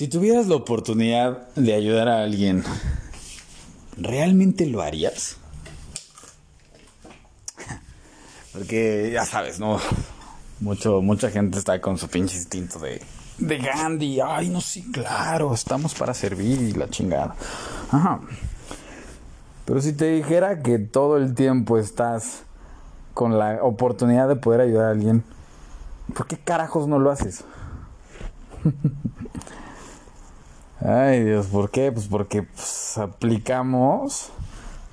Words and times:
Si 0.00 0.08
tuvieras 0.08 0.46
la 0.46 0.54
oportunidad 0.54 1.52
de 1.56 1.74
ayudar 1.74 2.08
a 2.08 2.22
alguien, 2.22 2.64
¿realmente 3.98 4.64
lo 4.64 4.80
harías? 4.80 5.36
Porque 8.54 9.10
ya 9.12 9.26
sabes, 9.26 9.60
¿no? 9.60 9.78
Mucho, 10.60 11.02
mucha 11.02 11.28
gente 11.30 11.58
está 11.58 11.82
con 11.82 11.98
su 11.98 12.08
pinche 12.08 12.38
instinto 12.38 12.78
de, 12.78 13.02
de 13.36 13.58
Gandhi. 13.58 14.20
Ay, 14.22 14.48
no, 14.48 14.62
sí, 14.62 14.90
claro, 14.90 15.52
estamos 15.52 15.94
para 15.94 16.14
servir 16.14 16.62
y 16.62 16.72
la 16.72 16.88
chingada. 16.88 17.36
Ajá. 17.90 18.22
Pero 19.66 19.82
si 19.82 19.92
te 19.92 20.12
dijera 20.12 20.62
que 20.62 20.78
todo 20.78 21.18
el 21.18 21.34
tiempo 21.34 21.76
estás 21.76 22.44
con 23.12 23.38
la 23.38 23.62
oportunidad 23.62 24.28
de 24.28 24.36
poder 24.36 24.62
ayudar 24.62 24.86
a 24.86 24.90
alguien, 24.92 25.24
¿por 26.14 26.26
qué 26.26 26.38
carajos 26.38 26.88
no 26.88 26.98
lo 26.98 27.10
haces? 27.10 27.44
Ay 30.82 31.24
Dios, 31.24 31.46
¿por 31.46 31.70
qué? 31.70 31.92
Pues 31.92 32.08
porque 32.08 32.42
pues, 32.42 32.96
aplicamos 32.96 34.30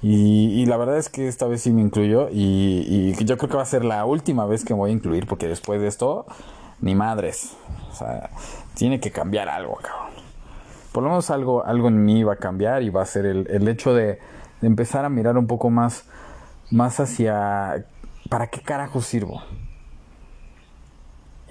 y, 0.02 0.66
la 0.68 0.78
verdad 0.78 0.98
es 0.98 1.10
que 1.10 1.28
esta 1.28 1.48
vez 1.48 1.62
sí 1.62 1.72
me 1.72 1.82
incluyo 1.82 2.30
y, 2.32 3.14
yo 3.26 3.38
creo 3.38 3.50
que 3.50 3.58
va 3.58 3.64
a 3.64 3.66
ser 3.66 3.84
la 3.84 4.06
última 4.06 4.46
vez 4.46 4.64
que 4.64 4.74
me 4.74 4.80
voy 4.80 4.92
a 4.92 4.94
incluir 4.94 5.26
porque 5.28 5.48
después 5.48 5.82
de 5.82 5.88
esto, 5.88 6.26
ni 6.82 6.94
madres. 6.94 7.56
O 7.92 7.96
sea, 7.96 8.30
tiene 8.76 9.00
que 9.00 9.12
cambiar 9.12 9.50
algo, 9.50 9.76
cabrón. 9.76 10.14
Por 10.92 11.04
lo 11.04 11.10
menos 11.10 11.30
algo, 11.32 11.66
algo 11.66 11.88
en 11.88 12.04
mí 12.06 12.24
va 12.24 12.34
a 12.34 12.38
cambiar 12.38 12.84
y 12.84 12.90
va 12.90 13.02
a 13.02 13.06
ser 13.06 13.26
el, 13.26 13.48
el 13.50 13.68
hecho 13.68 13.94
de, 13.94 14.20
de 14.62 14.68
empezar 14.68 15.06
a 15.06 15.10
mirar 15.10 15.38
un 15.38 15.48
poco 15.48 15.70
más, 15.70 16.06
más 16.70 17.00
hacia 17.00 17.86
¿para 18.30 18.48
qué 18.48 18.62
carajo 18.62 19.02
sirvo? 19.02 19.42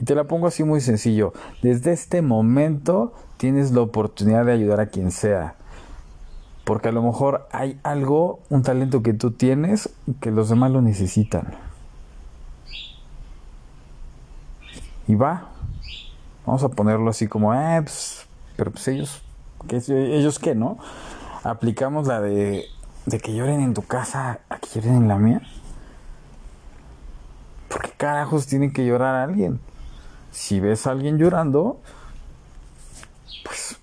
Y 0.01 0.05
te 0.05 0.15
la 0.15 0.25
pongo 0.25 0.47
así 0.47 0.63
muy 0.65 0.81
sencillo. 0.81 1.33
Desde 1.63 1.93
este 1.93 2.23
momento 2.23 3.15
tienes 3.37 3.73
la 3.73 3.81
oportunidad 3.81 4.45
de 4.45 4.53
ayudar 4.53 4.81
a 4.81 4.87
quien 4.87 5.11
sea. 5.11 5.55
Porque 6.65 6.89
a 6.89 6.93
lo 6.93 7.03
mejor 7.03 7.49
hay 7.53 7.79
algo, 7.83 8.41
un 8.51 8.63
talento 8.63 9.03
que 9.03 9.15
tú 9.15 9.31
tienes 9.31 9.89
que 10.21 10.31
los 10.31 10.49
demás 10.49 10.71
lo 10.71 10.83
necesitan. 10.83 11.55
Y 15.07 15.15
va. 15.15 15.49
Vamos 16.45 16.63
a 16.65 16.69
ponerlo 16.69 17.11
así 17.11 17.29
como, 17.29 17.55
eh, 17.55 17.81
pues, 17.83 18.27
pero 18.57 18.71
pues 18.71 18.87
ellos, 18.89 19.23
¿qué, 19.69 19.83
ellos 19.89 20.39
qué, 20.39 20.55
¿no? 20.55 20.79
Aplicamos 21.43 22.07
la 22.07 22.21
de, 22.21 22.67
de 23.07 23.21
que 23.21 23.35
lloren 23.35 23.61
en 23.61 23.75
tu 23.75 23.83
casa 23.83 24.41
a 24.49 24.59
que 24.59 24.69
lloren 24.75 24.97
en 24.97 25.09
la 25.09 25.17
mía. 25.19 25.43
¿Por 27.69 27.83
qué 27.83 27.91
carajos 27.97 28.47
tiene 28.47 28.73
que 28.73 28.85
llorar 28.85 29.15
a 29.15 29.25
alguien? 29.25 29.61
Si 30.31 30.61
ves 30.61 30.87
a 30.87 30.91
alguien 30.91 31.19
llorando, 31.19 31.81
pues, 33.45 33.79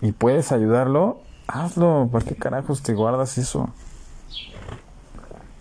y 0.00 0.12
puedes 0.12 0.52
ayudarlo, 0.52 1.20
hazlo. 1.46 2.08
¿Para 2.12 2.24
qué 2.24 2.36
carajos 2.36 2.82
te 2.82 2.94
guardas 2.94 3.38
eso? 3.38 3.70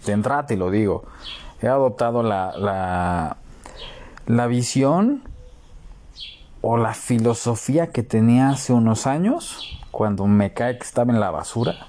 Entrada 0.06 0.46
te 0.46 0.58
lo 0.58 0.70
digo. 0.70 1.04
He 1.62 1.68
adoptado 1.68 2.22
la, 2.22 2.56
la, 2.58 3.38
la 4.28 4.48
visión 4.48 5.24
o 6.62 6.78
la 6.78 6.94
filosofía 6.94 7.92
que 7.92 8.04
tenía 8.04 8.50
hace 8.50 8.74
unos 8.74 9.08
años, 9.08 9.80
cuando 9.92 10.28
me 10.28 10.54
cae 10.54 10.78
que 10.78 10.84
estaba 10.84 11.14
en 11.14 11.20
la 11.20 11.32
basura 11.32 11.88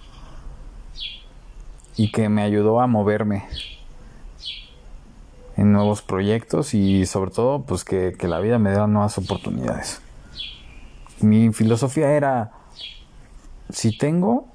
y 1.97 2.13
que 2.13 2.29
me 2.29 2.43
ayudó 2.43 2.81
a 2.81 2.87
moverme 2.87 3.47
en 5.57 5.73
nuevos 5.73 6.03
proyectos 6.03 6.75
y 6.75 7.07
sobre 7.07 7.31
todo 7.31 7.63
pues 7.63 7.85
que, 7.85 8.17
la 8.23 8.41
vida 8.41 8.59
me 8.59 8.71
dé 8.71 8.87
nuevas 8.87 9.17
oportunidades. 9.19 10.01
Mi 11.21 11.53
filosofía 11.53 12.13
era, 12.13 12.53
si 13.71 13.97
tengo, 13.97 14.49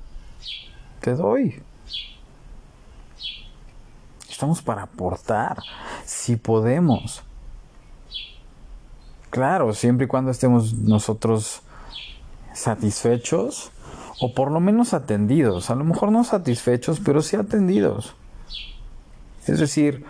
te 1.00 1.16
doy. 1.16 1.62
Estamos 4.30 4.62
para 4.62 4.84
aportar, 4.84 5.58
si 6.06 6.36
podemos. 6.36 7.24
Claro, 9.32 9.74
siempre 9.74 10.06
y 10.06 10.08
cuando 10.08 10.32
estemos 10.32 10.74
nosotros 10.74 11.62
satisfechos 12.54 13.72
o 14.20 14.34
por 14.34 14.52
lo 14.52 14.60
menos 14.60 14.94
atendidos. 14.94 15.70
A 15.72 15.76
lo 15.76 15.84
mejor 15.84 16.12
no 16.12 16.24
satisfechos, 16.24 17.00
pero 17.00 17.22
sí 17.22 17.38
atendidos. 17.38 18.14
Es 19.48 19.60
decir, 19.60 20.06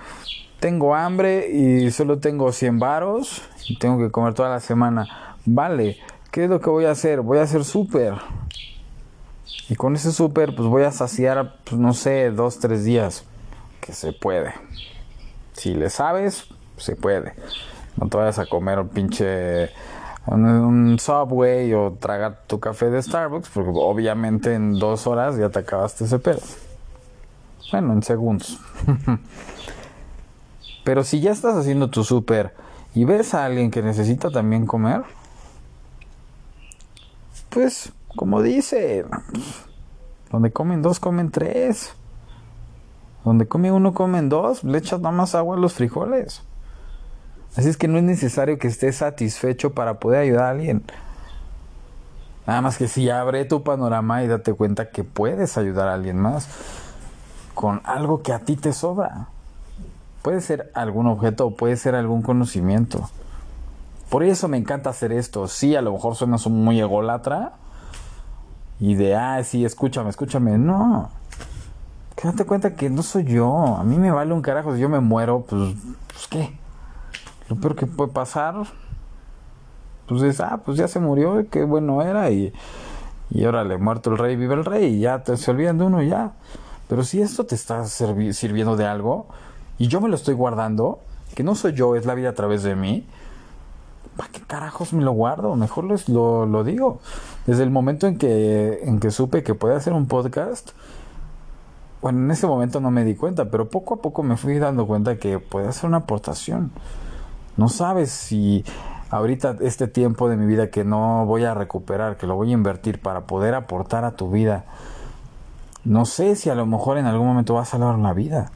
tengo 0.62 0.96
hambre 0.96 1.50
y 1.50 1.90
solo 1.90 2.20
tengo 2.20 2.52
100 2.52 2.78
varos 2.78 3.42
y 3.68 3.80
tengo 3.80 3.98
que 3.98 4.12
comer 4.12 4.36
toda 4.36 4.50
la 4.50 4.60
semana. 4.60 5.36
Vale, 5.44 5.98
¿qué 6.30 6.44
es 6.44 6.50
lo 6.50 6.62
que 6.62 6.70
voy 6.70 6.86
a 6.86 6.92
hacer? 6.92 7.22
Voy 7.22 7.40
a 7.40 7.42
hacer 7.42 7.66
súper. 7.66 8.14
Y 9.68 9.76
con 9.76 9.96
ese 9.96 10.12
súper 10.12 10.56
pues 10.56 10.70
voy 10.70 10.84
a 10.84 10.92
saciar, 10.92 11.56
pues 11.66 11.82
no 11.82 11.94
sé, 11.94 12.30
dos, 12.30 12.60
tres 12.60 12.86
días. 12.86 13.26
Que 13.82 13.92
se 13.92 14.14
puede. 14.14 14.54
Si 15.54 15.74
le 15.74 15.90
sabes, 15.90 16.46
se 16.78 16.96
puede. 16.96 17.34
No 17.98 18.08
te 18.08 18.18
vayas 18.18 18.38
a 18.38 18.46
comer 18.46 18.80
un 18.80 18.90
pinche 18.90 19.72
un, 20.28 21.00
Subway 21.00 21.74
o 21.74 21.98
tragar 22.00 22.44
tu 22.46 22.60
café 22.60 22.92
de 22.92 23.02
Starbucks, 23.02 23.50
porque 23.50 23.72
obviamente 23.74 24.54
en 24.54 24.78
dos 24.78 25.08
horas 25.08 25.38
ya 25.38 25.50
te 25.50 25.60
acabaste 25.60 26.06
ese 26.06 26.20
pedo. 26.20 26.42
Bueno, 27.72 27.94
en 27.94 28.04
segundos. 28.04 28.60
Pero 30.92 31.06
si 31.06 31.22
ya 31.22 31.32
estás 31.32 31.56
haciendo 31.56 31.90
tu 31.90 32.04
súper 32.04 32.54
y 32.94 33.06
ves 33.06 33.34
a 33.34 33.46
alguien 33.46 33.72
que 33.72 33.82
necesita 33.82 34.30
también 34.30 34.66
comer, 34.66 35.04
pues 37.48 37.94
como 38.18 38.42
dice, 38.42 39.06
donde 40.34 40.52
comen 40.52 40.82
dos, 40.82 41.00
comen 41.00 41.32
tres. 41.32 41.94
Donde 43.24 43.48
come 43.48 43.72
uno, 43.72 43.94
comen 43.94 44.28
dos. 44.28 44.66
Le 44.66 44.80
echas 44.80 45.00
nada 45.00 45.16
más 45.16 45.34
agua 45.34 45.56
a 45.56 45.60
los 45.62 45.76
frijoles. 45.76 46.44
Así 47.56 47.70
es 47.70 47.78
que 47.78 47.88
no 47.88 47.98
es 47.98 48.04
necesario 48.04 48.60
que 48.60 48.68
estés 48.68 48.98
satisfecho 48.98 49.74
para 49.74 49.98
poder 49.98 50.24
ayudar 50.24 50.44
a 50.44 50.50
alguien. 50.50 50.84
Nada 52.46 52.62
más 52.62 52.78
que 52.78 52.90
si 52.90 53.10
abre 53.10 53.46
tu 53.46 53.64
panorama 53.64 54.24
y 54.24 54.28
date 54.28 54.54
cuenta 54.54 54.90
que 54.90 55.06
puedes 55.06 55.58
ayudar 55.58 55.88
a 55.88 55.94
alguien 55.94 56.18
más 56.18 56.50
con 57.54 57.80
algo 57.86 58.24
que 58.24 58.34
a 58.34 58.40
ti 58.40 58.58
te 58.58 58.74
sobra. 58.74 59.30
Puede 60.22 60.42
ser 60.42 60.72
algún 60.76 61.08
objeto 61.08 61.48
o 61.48 61.56
puede 61.56 61.76
ser 61.78 61.96
algún 61.96 62.22
conocimiento. 62.22 63.10
Por 64.10 64.24
eso 64.24 64.48
me 64.48 64.58
encanta 64.58 64.90
hacer 64.90 65.14
esto. 65.14 65.48
Sí, 65.48 65.76
a 65.76 65.82
lo 65.82 65.94
mejor 65.94 66.16
suena 66.16 66.38
muy 66.50 66.80
ególatra. 66.80 67.54
Y 68.80 68.96
de, 68.96 69.16
ah, 69.16 69.42
sí, 69.44 69.64
escúchame, 69.64 70.10
escúchame. 70.10 70.58
No. 70.58 71.10
Que 72.16 72.28
date 72.28 72.46
cuenta 72.46 72.76
que 72.76 72.90
no 72.90 73.04
soy 73.04 73.24
yo. 73.24 73.78
A 73.78 73.84
mí 73.84 73.98
me 73.98 74.12
vale 74.12 74.34
un 74.34 74.42
carajo. 74.42 74.76
Si 74.76 74.82
yo 74.82 74.90
me 74.90 75.00
muero, 75.00 75.46
pues, 75.48 75.76
pues 76.08 76.28
¿qué? 76.28 76.58
Lo 77.48 77.56
peor 77.56 77.76
que 77.76 77.88
puede 77.88 78.12
pasar, 78.12 78.56
pues 80.08 80.22
es, 80.24 80.42
ah, 80.42 80.62
pues 80.66 80.78
ya 80.78 80.88
se 80.88 81.00
murió, 81.00 81.46
qué 81.50 81.64
bueno 81.64 82.02
era. 82.02 82.30
Y, 82.32 82.54
y 83.30 83.46
órale, 83.46 83.78
muerto 83.78 84.12
el 84.12 84.18
rey, 84.18 84.36
vive 84.36 84.56
el 84.56 84.66
rey. 84.66 84.96
Y 84.96 85.00
ya 85.00 85.24
te, 85.24 85.38
se 85.38 85.52
olvidan 85.52 85.78
de 85.78 85.86
uno, 85.86 86.02
ya. 86.02 86.34
Pero 86.90 87.06
si 87.06 87.22
esto 87.22 87.46
te 87.46 87.56
está 87.56 87.86
sirviendo 87.86 88.76
de 88.76 88.86
algo, 88.86 89.28
y 89.82 89.88
yo 89.88 90.00
me 90.00 90.10
lo 90.10 90.16
estoy 90.16 90.36
guardando, 90.36 91.00
que 91.34 91.42
no 91.44 91.56
soy 91.56 91.74
yo, 91.74 91.96
es 91.96 92.06
la 92.06 92.14
vida 92.14 92.30
a 92.30 92.34
través 92.36 92.62
de 92.62 92.76
mí, 92.76 93.08
¿para 94.16 94.30
qué 94.30 94.40
carajos 94.40 94.94
me 94.94 95.04
lo 95.04 95.12
guardo? 95.12 95.56
Mejor 95.56 95.86
lo, 96.08 96.46
lo 96.46 96.64
digo. 96.64 97.00
Desde 97.48 97.64
el 97.64 97.72
momento 97.72 98.06
en 98.06 98.20
que, 98.20 98.82
en 98.84 99.00
que 99.00 99.10
supe 99.10 99.42
que 99.42 99.56
podía 99.56 99.78
hacer 99.78 99.94
un 99.94 100.06
podcast, 100.06 100.74
bueno, 102.00 102.20
en 102.20 102.30
ese 102.30 102.46
momento 102.46 102.80
no 102.80 102.92
me 102.92 103.04
di 103.04 103.16
cuenta, 103.16 103.50
pero 103.50 103.72
poco 103.72 103.96
a 103.96 104.02
poco 104.04 104.22
me 104.22 104.38
fui 104.38 104.60
dando 104.60 104.86
cuenta 104.86 105.18
que 105.18 105.40
puede 105.40 105.68
hacer 105.68 105.88
una 105.88 105.98
aportación. 105.98 106.70
No 107.58 107.68
sabes 107.68 108.12
si 108.12 108.64
ahorita 109.10 109.56
este 109.62 109.88
tiempo 109.88 110.30
de 110.30 110.38
mi 110.38 110.46
vida 110.46 110.70
que 110.70 110.84
no 110.84 111.26
voy 111.26 111.46
a 111.46 111.56
recuperar, 111.56 112.18
que 112.18 112.28
lo 112.28 112.36
voy 112.36 112.52
a 112.52 112.54
invertir 112.54 113.02
para 113.02 113.22
poder 113.22 113.56
aportar 113.56 114.06
a 114.06 114.12
tu 114.12 114.30
vida, 114.30 114.66
no 115.86 116.06
sé 116.06 116.36
si 116.36 116.52
a 116.52 116.56
lo 116.56 116.68
mejor 116.68 117.00
en 117.00 117.08
algún 117.08 117.26
momento 117.26 117.56
va 117.56 117.64
a 117.64 117.66
salvar 117.66 117.96
una 117.96 118.14
vida 118.14 118.52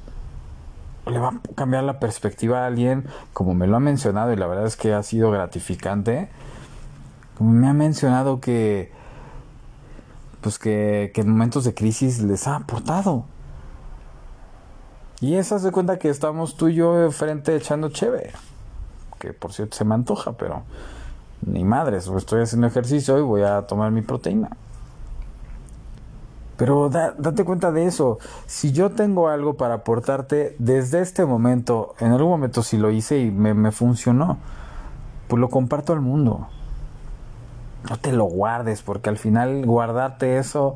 le 1.12 1.20
va 1.20 1.30
a 1.30 1.56
cambiar 1.56 1.84
la 1.84 2.00
perspectiva 2.00 2.64
a 2.64 2.68
alguien, 2.68 3.06
como 3.34 3.54
me 3.54 3.68
lo 3.68 3.78
ha 3.78 3.80
mencionado, 3.80 4.34
y 4.34 4.36
la 4.36 4.48
verdad 4.48 4.66
es 4.66 4.76
que 4.76 4.94
ha 4.94 5.04
sido 5.04 5.32
gratificante. 5.32 6.30
Como 7.38 7.52
me 7.52 7.68
ha 7.68 7.74
mencionado 7.74 8.40
que, 8.40 8.92
pues 10.42 10.58
que, 10.58 11.12
en 11.14 11.30
momentos 11.30 11.64
de 11.64 11.74
crisis 11.74 12.22
les 12.22 12.48
ha 12.48 12.56
aportado. 12.56 13.26
Y 15.22 15.36
esa 15.36 15.60
se 15.60 15.72
cuenta 15.72 16.00
que 16.00 16.10
estamos 16.10 16.56
tú 16.56 16.70
y 16.70 16.76
yo 16.76 17.12
frente 17.12 17.56
echando 17.56 17.90
cheve. 17.90 18.32
Que 19.20 19.34
por 19.34 19.54
cierto 19.54 19.78
se 19.78 19.86
me 19.86 19.96
antoja, 19.96 20.34
pero 20.34 20.64
ni 21.46 21.64
madres, 21.64 22.08
estoy 22.08 22.42
haciendo 22.42 22.68
ejercicio 22.68 23.18
y 23.18 23.22
voy 23.22 23.44
a 23.44 23.64
tomar 23.64 23.92
mi 23.92 24.02
proteína. 24.02 24.50
Pero 26.58 26.90
date 26.90 27.44
cuenta 27.44 27.72
de 27.72 27.86
eso. 27.86 28.18
Si 28.46 28.72
yo 28.72 28.92
tengo 28.92 29.28
algo 29.28 29.56
para 29.56 29.76
aportarte 29.76 30.56
desde 30.58 31.02
este 31.02 31.26
momento, 31.26 31.96
en 32.00 32.12
algún 32.12 32.30
momento 32.30 32.64
si 32.64 32.78
lo 32.78 32.92
hice 32.92 33.20
y 33.20 33.32
me, 33.32 33.72
funcionó, 33.72 34.38
pues 35.28 35.40
lo 35.40 35.50
comparto 35.50 35.92
al 35.92 36.02
mundo. 36.02 36.48
no 37.90 37.98
te 37.98 38.12
lo 38.14 38.26
guardes, 38.26 38.82
porque 38.82 39.10
al 39.10 39.18
final 39.18 39.66
guardarte 39.66 40.38
eso, 40.38 40.76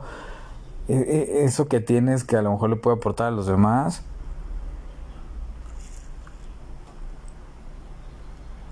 e, 0.87 0.95
e, 0.95 1.45
eso 1.45 1.67
que 1.67 1.79
tienes 1.79 2.23
que 2.23 2.35
a 2.35 2.41
lo 2.41 2.51
mejor 2.51 2.69
le 2.69 2.75
puede 2.75 2.97
aportar 2.97 3.27
a 3.27 3.31
los 3.31 3.47
demás, 3.47 4.03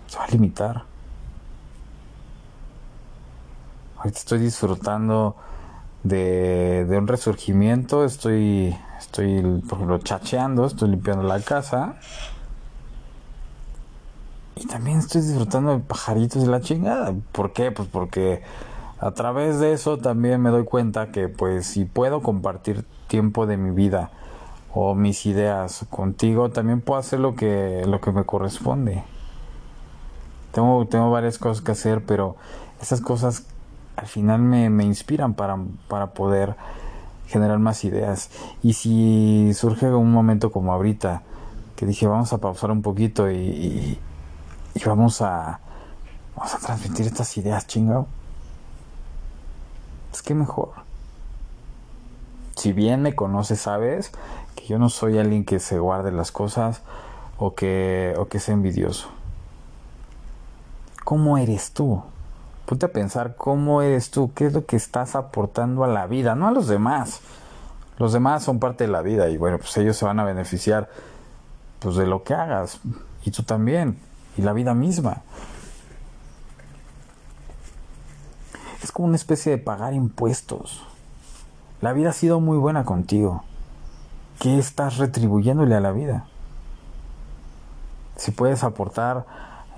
se 0.08 0.18
va 0.18 0.26
a 0.26 0.28
limitar. 0.28 0.84
Ahorita 3.98 4.20
estoy 4.20 4.40
disfrutando 4.40 5.36
de, 6.08 6.86
de 6.86 6.98
un 6.98 7.08
resurgimiento, 7.08 8.06
estoy, 8.06 8.76
estoy, 9.00 9.42
por 9.68 9.78
ejemplo, 9.78 9.98
chacheando, 10.00 10.66
estoy 10.66 10.90
limpiando 10.90 11.24
la 11.24 11.40
casa. 11.42 11.96
Y 14.56 14.66
también 14.66 15.00
estoy 15.00 15.22
disfrutando 15.22 15.72
de 15.72 15.80
pajaritos 15.80 16.42
de 16.42 16.48
la 16.50 16.62
chingada. 16.62 17.14
¿Por 17.32 17.54
qué? 17.54 17.72
Pues 17.72 17.88
porque 17.90 18.42
a 19.00 19.12
través 19.12 19.60
de 19.60 19.74
eso 19.74 19.98
también 19.98 20.42
me 20.42 20.50
doy 20.50 20.64
cuenta 20.64 21.12
que 21.12 21.30
pues 21.30 21.68
si 21.68 21.86
puedo 21.86 22.22
compartir 22.24 22.84
tiempo 23.08 23.46
de 23.46 23.58
mi 23.58 23.70
vida 23.70 24.10
o 24.74 24.96
mis 24.96 25.26
ideas 25.28 25.86
contigo, 25.90 26.50
también 26.50 26.82
puedo 26.82 27.00
hacer 27.00 27.20
lo 27.20 27.36
que, 27.36 27.84
lo 27.86 28.02
que 28.02 28.12
me 28.12 28.26
corresponde. 28.26 29.04
Tengo, 30.52 30.88
tengo 30.88 31.12
varias 31.12 31.38
cosas 31.38 31.62
que 31.62 31.72
hacer, 31.74 32.04
pero 32.06 32.36
esas 32.82 33.02
cosas 33.02 33.46
al 33.98 34.08
final 34.08 34.40
me, 34.40 34.70
me 34.70 34.86
inspiran 34.86 35.34
para, 35.34 35.58
para 35.88 36.14
poder 36.14 36.56
generar 37.28 37.60
más 37.60 37.84
ideas. 37.84 38.30
Y 38.64 38.74
si 38.74 39.54
surge 39.54 39.88
un 39.88 40.12
momento 40.12 40.52
como 40.52 40.72
ahorita, 40.72 41.24
que 41.76 41.86
dije 41.86 42.08
vamos 42.08 42.32
a 42.32 42.38
pausar 42.38 42.72
un 42.72 42.82
poquito 42.82 43.30
y, 43.30 44.00
y 44.74 44.84
vamos 44.86 45.22
a, 45.22 45.60
vamos 46.36 46.54
a 46.54 46.60
transmitir 46.60 47.08
estas 47.08 47.36
ideas, 47.38 47.68
chingado. 47.68 48.08
Es 50.14 50.22
que 50.22 50.34
mejor. 50.34 50.70
Si 52.56 52.74
bien 52.74 53.02
me 53.02 53.16
conoces, 53.16 53.62
sabes 53.62 54.12
que 54.56 54.66
yo 54.66 54.80
no 54.80 54.90
soy 54.90 55.18
alguien 55.18 55.44
que 55.46 55.60
se 55.60 55.80
guarde 55.80 56.12
las 56.12 56.32
cosas 56.32 56.82
o 57.38 57.54
que, 57.56 58.16
o 58.18 58.28
que 58.28 58.40
sea 58.40 58.54
envidioso. 58.54 59.10
¿Cómo 61.04 61.38
eres 61.38 61.72
tú? 61.72 62.04
Ponte 62.68 62.86
a 62.86 62.92
pensar 62.92 63.38
cómo 63.38 63.82
eres 63.82 64.12
tú, 64.12 64.34
qué 64.36 64.48
es 64.48 64.54
lo 64.54 64.66
que 64.66 64.76
estás 64.76 65.16
aportando 65.16 65.86
a 65.86 65.88
la 65.88 66.06
vida, 66.06 66.36
no 66.36 66.50
a 66.50 66.52
los 66.52 66.68
demás. 66.68 67.22
Los 67.98 68.12
demás 68.12 68.44
son 68.44 68.60
parte 68.60 68.84
de 68.84 68.92
la 68.92 69.02
vida 69.02 69.30
y 69.30 69.38
bueno, 69.38 69.58
pues 69.58 69.78
ellos 69.78 69.96
se 69.96 70.04
van 70.04 70.20
a 70.20 70.26
beneficiar 70.26 70.90
pues 71.80 71.96
de 71.96 72.06
lo 72.06 72.24
que 72.24 72.34
hagas 72.34 72.82
y 73.24 73.32
tú 73.32 73.44
también 73.44 73.98
y 74.38 74.42
la 74.42 74.52
vida 74.52 74.74
misma. 74.74 75.22
Es 78.84 78.92
como 78.92 79.08
una 79.08 79.16
especie 79.16 79.54
de 79.54 79.60
pagar 79.60 79.94
impuestos. 79.94 80.84
La 81.80 81.94
vida 81.94 82.10
ha 82.10 82.14
sido 82.14 82.42
muy 82.42 82.58
buena 82.58 82.84
contigo. 82.84 83.46
¿Qué 84.40 84.60
estás 84.60 84.98
retribuyéndole 84.98 85.74
a 85.74 85.80
la 85.80 85.94
vida? 85.94 86.26
Si 88.18 88.32
puedes 88.32 88.66
aportar, 88.66 89.26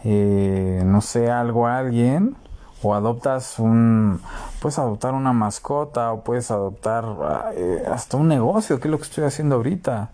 eh, 0.04 0.82
no 0.84 1.02
sé, 1.02 1.30
algo 1.30 1.68
a 1.68 1.78
alguien, 1.78 2.36
o 2.82 2.94
adoptas 2.94 3.60
un, 3.60 4.22
puedes 4.62 4.80
adoptar 4.80 5.14
una 5.14 5.34
mascota, 5.34 6.14
o 6.14 6.24
puedes 6.24 6.50
adoptar 6.52 7.54
eh, 7.56 7.84
hasta 7.92 8.18
un 8.18 8.28
negocio, 8.28 8.80
que 8.80 8.88
es 8.88 8.92
lo 8.92 8.98
que 8.98 9.04
estoy 9.04 9.26
haciendo 9.26 9.56
ahorita. 9.56 10.12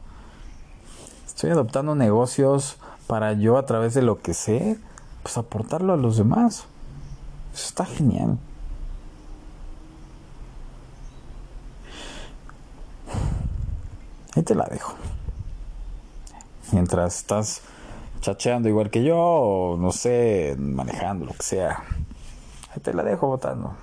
Estoy 1.27 1.51
adoptando 1.51 1.95
negocios 1.95 2.77
para 3.07 3.33
yo 3.33 3.57
a 3.57 3.65
través 3.65 3.94
de 3.94 4.01
lo 4.01 4.21
que 4.21 4.33
sé, 4.33 4.77
pues 5.21 5.38
aportarlo 5.38 5.94
a 5.94 5.97
los 5.97 6.17
demás. 6.17 6.65
Eso 7.53 7.67
está 7.67 7.85
genial. 7.85 8.38
Ahí 14.35 14.44
te 14.44 14.56
la 14.56 14.65
dejo. 14.65 14.95
Mientras 16.71 17.17
estás 17.17 17.62
chacheando 18.21 18.67
igual 18.67 18.89
que 18.89 19.03
yo, 19.03 19.17
o 19.17 19.77
no 19.77 19.91
sé, 19.91 20.56
manejando, 20.57 21.25
lo 21.25 21.33
que 21.33 21.44
sea. 21.44 21.83
Te 22.86 22.94
la 22.94 23.02
dejo 23.02 23.26
votando. 23.26 23.74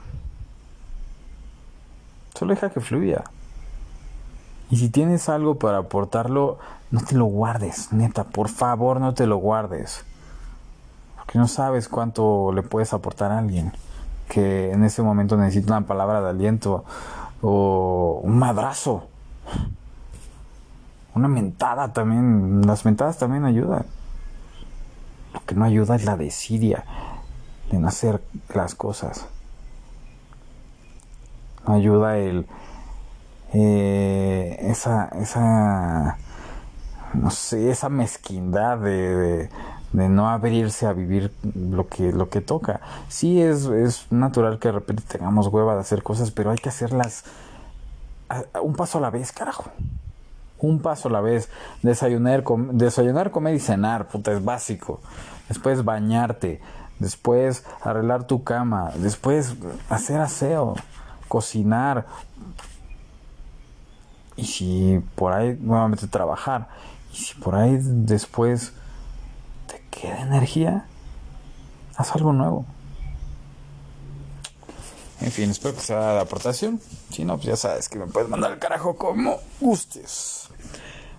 Solo 2.34 2.54
deja 2.54 2.70
que 2.70 2.80
fluya. 2.80 3.24
Y 4.70 4.76
si 4.76 4.90
tienes 4.90 5.28
algo 5.28 5.56
para 5.56 5.78
aportarlo, 5.78 6.58
no 6.92 7.00
te 7.00 7.16
lo 7.16 7.24
guardes, 7.24 7.92
neta, 7.92 8.22
por 8.22 8.48
favor 8.48 9.00
no 9.00 9.12
te 9.12 9.26
lo 9.26 9.38
guardes. 9.38 10.04
Porque 11.16 11.36
no 11.40 11.48
sabes 11.48 11.88
cuánto 11.88 12.52
le 12.52 12.62
puedes 12.62 12.92
aportar 12.92 13.32
a 13.32 13.38
alguien 13.38 13.72
que 14.28 14.70
en 14.70 14.84
ese 14.84 15.02
momento 15.02 15.36
necesita 15.36 15.76
una 15.76 15.86
palabra 15.86 16.22
de 16.22 16.30
aliento 16.30 16.84
o 17.42 18.20
un 18.22 18.38
madrazo. 18.38 19.08
Una 21.16 21.26
mentada 21.26 21.92
también, 21.92 22.62
las 22.68 22.84
mentadas 22.84 23.18
también 23.18 23.44
ayudan. 23.46 23.84
Lo 25.34 25.40
que 25.44 25.56
no 25.56 25.64
ayuda 25.64 25.96
es 25.96 26.04
la 26.04 26.16
desidia 26.16 26.84
de 27.72 27.80
no 27.80 27.88
hacer 27.88 28.22
las 28.54 28.76
cosas. 28.76 29.26
No 31.66 31.74
ayuda 31.74 32.18
el 32.18 32.46
eh, 33.54 34.58
esa, 34.62 35.08
esa, 35.20 36.16
no 37.14 37.30
sé, 37.30 37.70
esa 37.70 37.88
mezquindad 37.88 38.78
de, 38.78 39.50
de, 39.92 40.08
no 40.08 40.30
abrirse 40.30 40.86
a 40.86 40.92
vivir 40.92 41.32
lo 41.54 41.88
que, 41.88 42.12
lo 42.12 42.30
que 42.30 42.40
toca. 42.40 42.80
Sí 43.08 43.42
es, 43.42 43.66
es 43.66 44.06
natural 44.10 44.58
que 44.58 44.68
de 44.68 44.72
repente 44.72 45.02
tengamos 45.06 45.48
hueva 45.48 45.74
de 45.74 45.80
hacer 45.80 46.02
cosas, 46.02 46.30
pero 46.30 46.50
hay 46.50 46.58
que 46.58 46.70
hacerlas 46.70 47.24
un 48.62 48.74
paso 48.74 48.98
a 48.98 49.00
la 49.00 49.10
vez, 49.10 49.32
carajo. 49.32 49.64
Un 50.58 50.80
paso 50.80 51.08
a 51.08 51.12
la 51.12 51.20
vez. 51.20 51.50
Desayunar, 51.82 52.44
desayunar, 52.72 53.30
comer 53.30 53.54
y 53.54 53.60
cenar, 53.60 54.08
puta, 54.08 54.32
es 54.32 54.44
básico. 54.44 55.00
Después 55.48 55.84
bañarte. 55.84 56.60
Después 57.02 57.64
arreglar 57.82 58.26
tu 58.26 58.44
cama. 58.44 58.92
Después 58.94 59.54
hacer 59.90 60.20
aseo. 60.20 60.76
Cocinar. 61.28 62.06
Y 64.36 64.44
si 64.44 65.02
por 65.14 65.32
ahí 65.32 65.58
nuevamente 65.60 66.06
trabajar. 66.06 66.68
Y 67.12 67.16
si 67.16 67.34
por 67.34 67.54
ahí 67.56 67.78
después 67.80 68.72
te 69.66 69.82
queda 69.90 70.20
energía, 70.22 70.86
haz 71.96 72.14
algo 72.14 72.32
nuevo. 72.32 72.64
En 75.20 75.30
fin, 75.30 75.50
espero 75.50 75.74
que 75.74 75.80
sea 75.80 76.14
de 76.14 76.20
aportación. 76.20 76.80
Si 77.10 77.24
no, 77.24 77.36
pues 77.36 77.46
ya 77.46 77.56
sabes 77.56 77.88
que 77.88 77.98
me 77.98 78.06
puedes 78.06 78.28
mandar 78.28 78.52
el 78.52 78.58
carajo 78.58 78.96
como 78.96 79.38
gustes 79.60 80.48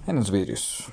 en 0.07 0.15
los 0.17 0.31
vídeos. 0.31 0.91